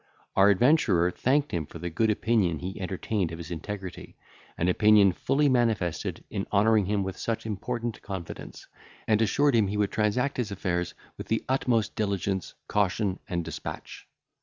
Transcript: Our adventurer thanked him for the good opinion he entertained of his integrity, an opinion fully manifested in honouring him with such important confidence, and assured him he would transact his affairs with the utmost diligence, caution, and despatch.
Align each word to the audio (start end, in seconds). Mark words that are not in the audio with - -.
Our 0.35 0.49
adventurer 0.49 1.11
thanked 1.11 1.51
him 1.51 1.67
for 1.67 1.77
the 1.77 1.91
good 1.91 2.09
opinion 2.09 2.57
he 2.57 2.81
entertained 2.81 3.31
of 3.31 3.37
his 3.37 3.51
integrity, 3.51 4.15
an 4.57 4.67
opinion 4.67 5.11
fully 5.11 5.47
manifested 5.47 6.23
in 6.31 6.47
honouring 6.51 6.87
him 6.87 7.03
with 7.03 7.17
such 7.19 7.45
important 7.45 8.01
confidence, 8.01 8.65
and 9.07 9.21
assured 9.21 9.53
him 9.53 9.67
he 9.67 9.77
would 9.77 9.91
transact 9.91 10.37
his 10.37 10.49
affairs 10.49 10.95
with 11.19 11.27
the 11.27 11.43
utmost 11.47 11.95
diligence, 11.95 12.55
caution, 12.67 13.19
and 13.29 13.45
despatch. 13.45 14.07